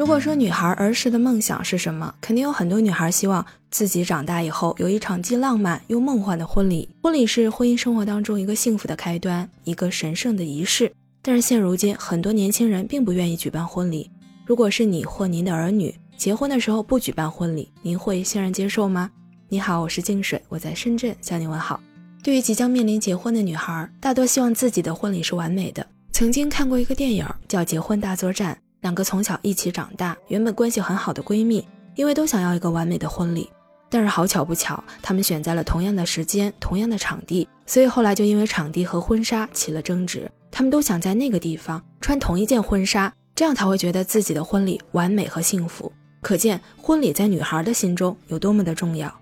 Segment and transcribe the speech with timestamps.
[0.00, 6.88] 如果说女孩儿时的梦想是什么，肯定有很多女孩希望自己长大以后有一场既浪漫又梦幻的婚礼。
[7.02, 10.90] 婚礼是婚姻生活当中一个幸福的开端，一个神圣的仪式。
[11.20, 14.10] 但是现如今，很多年轻人并不愿意举办婚礼。
[14.46, 19.10] 如果是你或您的儿女结婚的时候不举办婚礼，您会欣然接受吗？
[19.50, 21.78] 你好，我是静水，我在深圳向你问好。
[22.22, 25.86] 对于即将面临结婚的女孩，大多希望自己的婚礼是完美的。
[26.10, 28.54] 曾经看过一个电影叫《结婚大作战》。
[28.80, 33.50] 两个从小一起长大、原本关系很好的闺蜜，因为都想要一个完美的婚礼，
[33.88, 40.30] 但是好巧不巧，她们选在了同样的时间、同样的场地，所以后来就因为场地和婚纱起了争执。
[40.50, 45.92] 她们都想在那个地方穿同一件婚纱，这样才会觉得自己的婚礼完美和幸福。
[46.22, 49.14] 可见婚礼在女孩的心中有多么的重要。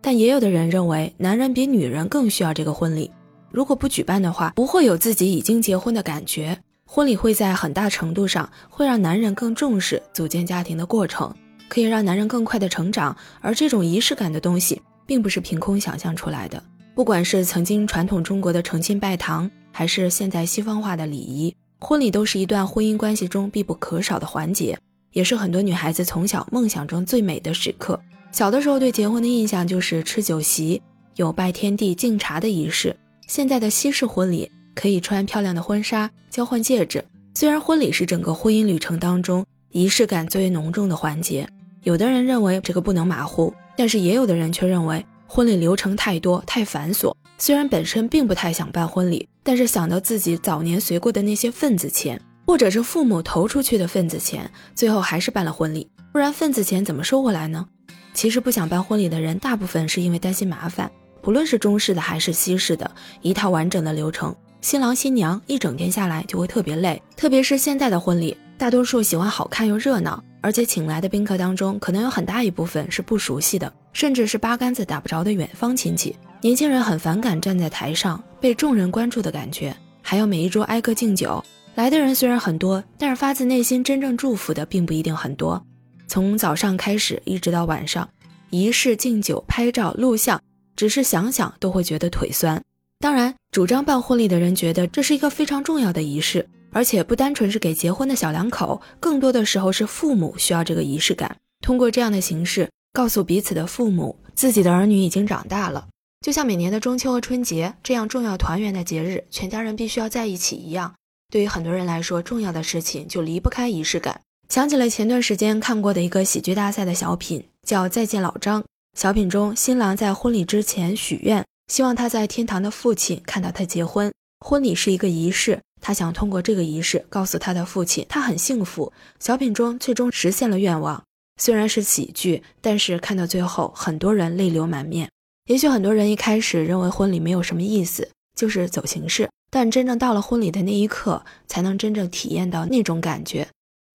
[0.00, 3.10] 但也有的人认为，男人比女人更需要这个婚礼，
[3.50, 6.58] 如果不举办的话，不会有自己已经结婚的感觉。
[6.94, 11.34] 婚礼会在很大程度上会让男人更重视组建家庭的过程，
[11.66, 13.16] 可以让男人更快的成长。
[13.40, 16.62] 而这种仪式感的东西，并不是凭空想象出来的。
[16.94, 24.78] 不管是曾经传统中国的成亲拜堂，还是现在西方化的礼仪，婚礼都是一段婚姻关系中必不可少的环节，
[25.12, 27.98] 也是很多女孩子从小梦想中最美的时刻。
[28.32, 30.82] 小的时候对结婚的印象就是吃酒席，
[31.16, 32.94] 有拜天地敬茶的仪式。
[33.26, 34.52] 现在的西式婚礼。
[34.74, 37.04] 可以穿漂亮的婚纱，交换戒指。
[37.34, 41.48] 虽然婚礼是整个婚姻旅程当中仪式感最为浓重的环节，
[41.82, 47.14] 有的人认为这个不能马虎，但是也有的人却认为婚礼流程太多太繁琐。
[47.38, 55.88] 虽然本身并不太想办婚礼，但是想到自己早年随过的那些份子钱，或者是父母投出去的份子钱，最后还是办了婚礼。
[56.12, 57.66] 不然份子钱怎么收回来呢？
[58.14, 60.90] 其实不想办婚礼的人，大部分是因为担心麻烦。
[61.22, 62.88] 不论是中式的还是西式的，
[63.22, 64.36] 一套完整的流程。
[64.62, 76.16] 新郎新娘一整天下来就会特别累，特别是现在的婚礼，大多数喜欢好看又热闹，而且请来的宾客当中，可能有很大一部分是不熟悉的，甚至是八竿子打不着的远方亲戚。
[76.40, 81.44] 年轻人很反感站在台上被众人关注的感觉，还要每一桌挨个敬酒。
[81.74, 85.60] 来的人虽然很多，但是发自内心真正祝福的并不一定很多。
[86.06, 88.08] 从早上开始一直到晚上，
[88.50, 90.40] 仪式、敬酒、拍照、录像，
[90.76, 92.62] 只是想想都会觉得腿酸。
[93.02, 101.36] 当然，主张办婚礼的人觉得这是一个非常重要的仪式，而且不单纯是给结婚的小两口，更多的时候是父母需要这个仪式感。
[101.60, 105.88] 通过这样的形式，告诉彼此的父母，自己的儿女已经长大了。
[106.24, 110.94] 就像每年的中秋和春节这样重要团圆的节日，全家人必须要在一起一样。
[111.28, 114.20] 对于很多人来说，重要的事情就离不开仪式感。
[114.48, 118.62] 想起了前段时间看过的一个喜剧大赛的小品，叫《再见老张》。
[118.96, 121.44] 小品中，新郎在婚礼之前许愿。
[121.72, 124.12] 希望他在天堂的父亲看到他结婚。
[124.44, 128.92] 婚礼是一个仪式，他想通过这个仪式告诉他的父亲，他很幸福。
[129.18, 131.02] 小品中最终实现了愿望，
[131.40, 135.08] 虽然是喜剧，但是看到最后，很多人泪流满面。
[135.46, 138.06] 也许很多人一开始认为婚礼没有什么意思，
[138.36, 143.48] 就是走形式，但真正到了婚礼的那一刻，才能真正体验到那种感觉。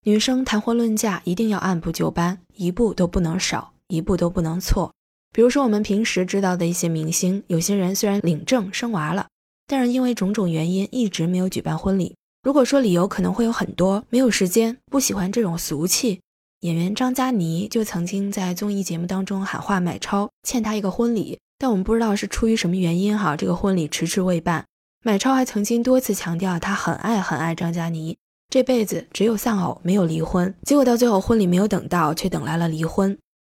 [0.03, 4.91] 女生谈婚论嫁一定要按部就班，一步都不能少，一步都不能错。
[5.38, 9.28] 比如说，我们平时知道的一些明星，有些人虽然领证生娃了，
[9.68, 12.16] 但是因为种种原因一直没有举办婚礼。
[12.42, 16.22] 如果说理由可能会有很多，没有时间，不喜欢这种俗气。
[16.62, 24.66] 演员张嘉倪就曾经在综艺节目当中喊话买超，欠他一个婚礼，但我们不知道是出于什么原因哈，这个婚礼迟迟未办。
[25.06, 28.18] 买超还曾经多次强调他很爱很爱张嘉倪，
[28.50, 30.52] 这辈子只有丧偶没有离婚。
[30.64, 33.16] 结果到最后婚礼没有等到，却等来了离婚。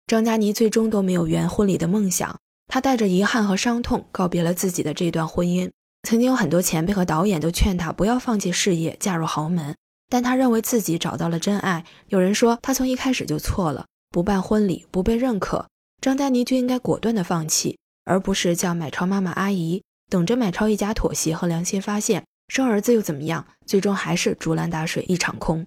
[0.08, 2.34] 张嘉倪最终都没有圆婚礼的梦想，
[2.66, 5.70] 她带着遗憾和伤痛告别了自己的这段婚姻。
[6.08, 9.76] 曾经有很多前辈和导演都劝她不要放弃事业，嫁入豪门，
[10.08, 11.84] 但她认为自己找到了真爱。
[12.06, 15.66] 有人说她从一开始就错了，不办婚礼不被认可，
[16.00, 23.47] 张嘉倪就应该果断的放弃，而不是叫买超妈妈阿姨，等着买超一家妥协和良心发现，生儿子又怎么样？
[23.66, 25.66] 最终还是竹篮打水一场空。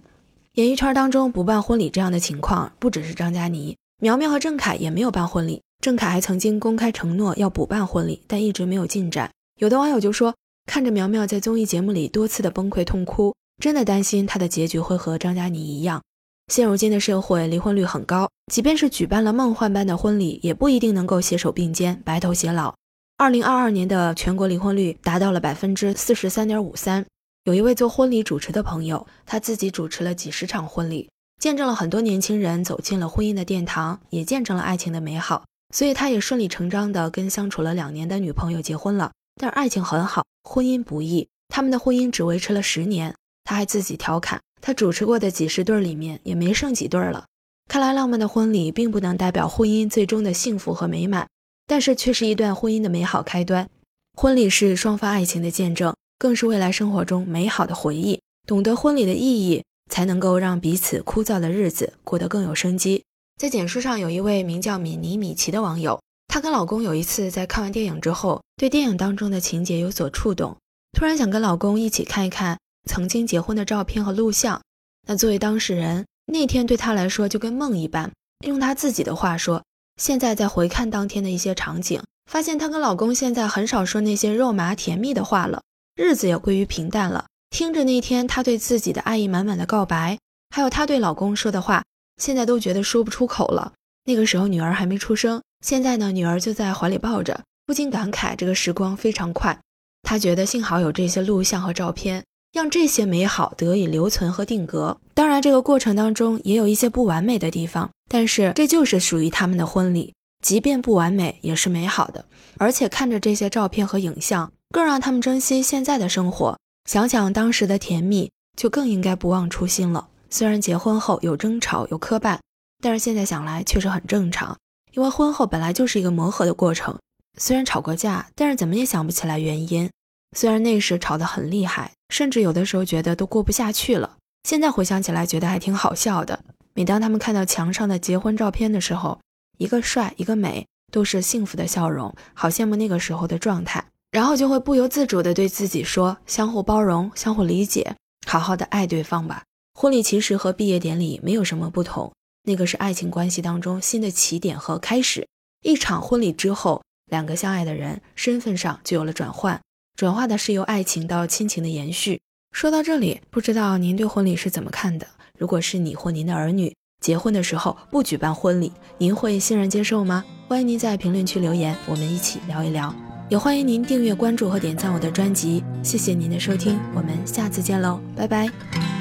[0.54, 3.76] 演艺圈当中不办婚礼这样的情况，不只是张嘉倪。
[4.02, 9.30] 苗苗和郑恺也没有办婚礼，郑恺还曾经公开承诺要补办婚礼，但一直没有进展。
[9.60, 10.34] 有的网友就说，
[10.66, 13.32] 看着苗苗在综艺节目里多次的崩溃痛哭，
[13.62, 16.02] 真的担心她的结局会和张嘉倪一样。
[16.48, 22.74] 现如今的社会离婚率很高，即便是举办了梦幻般的婚礼，也不一定能够携手并肩、白头偕老。
[23.18, 27.06] 二零二二年的全国离婚率达到了百分之四十三点五三。
[27.44, 31.08] 有一位做婚礼主持的朋友，他自己主持了几十场婚礼。
[31.42, 35.44] 见证了很多年轻人走进了婚姻的殿堂，也见证了爱情的美好，
[35.74, 39.10] 所以他也顺理成章的跟相处了两年的女朋友结婚了。
[39.40, 43.12] 但爱情很好，婚姻不易，他们的婚姻只维持了十年。
[43.42, 47.24] 他还自己调侃，他主持过的几十对里面也没剩几对了。
[47.68, 51.26] 看来浪漫的婚礼并不能代表婚姻最终的幸福和美满，
[51.66, 53.68] 但是却是一段婚姻的美好开端。
[54.16, 58.20] 婚礼是双方爱情的见证，更是未来生活中美好的回忆。
[58.46, 63.04] 懂得婚礼的意义，才能够让彼此枯燥的日子过得更有生机。
[63.38, 70.56] 在简书上有一位名叫米妮米奇的网友，她跟老公有一次在看完电影之后，对电影当中的情节有所触动，
[70.92, 72.58] 突然想跟老公一起看一看
[72.88, 74.62] 曾经结婚的照片和录像。
[75.06, 78.10] 那作为当事人，那天对她来说就跟梦一般。
[78.46, 79.62] 用她自己的话说，
[80.00, 85.60] 现在在回看当天的一些场景，发现她跟老公现在很少说那些肉麻甜蜜的话了，
[85.94, 87.26] 日子也归于平淡了。
[87.52, 90.18] 听着那天她对自己的爱意满满的告白，
[90.48, 91.82] 还有她对老公说的话。
[92.16, 93.74] 现在都觉得说不出口了。
[94.06, 99.58] 那个时候女儿还没出生，现在呢，女儿就在怀里抱着，不禁感慨这个时光非常快。
[100.02, 104.98] 她觉得幸好有这些录像和照片，让这些美好得以留存和定格。
[105.12, 112.24] 当然，这个过程当中也有一些不完美的地方，但是这就是属于他们的婚礼，即便不完美也是美好的。
[112.56, 116.56] 而且看着这些照片和影像，更让他们珍惜现在的生活。
[116.84, 120.08] 想想当时的甜蜜，就更应该不忘初心了。
[120.30, 122.38] 虽然结婚后有争吵有磕绊，
[122.82, 124.56] 但是现在想来确实很正常，
[124.92, 126.98] 因为婚后本来就是一个磨合的过程。
[127.38, 129.90] 虽然吵过架，但是怎么也想不起来原因。
[130.36, 136.42] 虽然那时吵得很厉害，甚至有的时候觉得都过不下去了，现在回想起来觉得还挺好笑的。
[136.74, 139.20] 每当他们看到墙上的结婚照片的时候，
[139.58, 149.42] 一个帅一个美，都是幸福的笑容，好羡慕那个时候的状态，然后就会不由自主地对自己说：相互包容，相互理解，好好的爱对方吧。
[149.74, 152.12] 婚礼其实和毕业典礼没有什么不同，
[152.44, 155.26] 那个是爱情关系当中新的起点和开始。
[155.64, 159.58] 一场婚礼之后，两个相爱的人身份上就有了转换，
[159.96, 162.20] 转化的是由爱情到亲情的延续。
[162.52, 165.06] 说到这里，不知道您对婚礼是怎么看的？
[165.38, 170.22] 如果是你或您的儿女结婚的时候不举办婚礼，您会欣然接受吗？
[170.48, 172.94] 欢迎您在评论区留言，我们一起聊一聊。
[173.32, 175.64] 也欢迎您订阅、关注和点赞我的专辑。
[175.82, 178.91] 谢谢您的收听，我们下次见喽，拜拜。